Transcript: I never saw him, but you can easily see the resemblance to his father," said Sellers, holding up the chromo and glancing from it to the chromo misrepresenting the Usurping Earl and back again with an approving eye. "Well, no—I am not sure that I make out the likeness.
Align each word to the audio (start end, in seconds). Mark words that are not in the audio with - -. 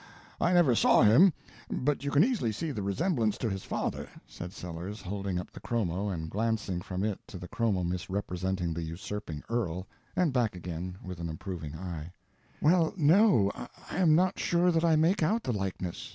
I 0.39 0.51
never 0.51 0.73
saw 0.73 1.03
him, 1.03 1.31
but 1.69 2.03
you 2.03 2.09
can 2.09 2.23
easily 2.23 2.51
see 2.51 2.71
the 2.71 2.81
resemblance 2.81 3.37
to 3.37 3.51
his 3.51 3.63
father," 3.63 4.09
said 4.25 4.51
Sellers, 4.51 4.99
holding 5.03 5.37
up 5.37 5.51
the 5.51 5.59
chromo 5.59 6.09
and 6.09 6.27
glancing 6.27 6.81
from 6.81 7.03
it 7.03 7.19
to 7.27 7.37
the 7.37 7.47
chromo 7.47 7.83
misrepresenting 7.83 8.73
the 8.73 8.81
Usurping 8.81 9.43
Earl 9.47 9.85
and 10.15 10.33
back 10.33 10.55
again 10.55 10.97
with 11.03 11.19
an 11.19 11.29
approving 11.29 11.75
eye. 11.75 12.11
"Well, 12.61 12.95
no—I 12.97 13.95
am 13.97 14.15
not 14.15 14.39
sure 14.39 14.71
that 14.71 14.83
I 14.83 14.95
make 14.95 15.21
out 15.21 15.43
the 15.43 15.53
likeness. 15.53 16.09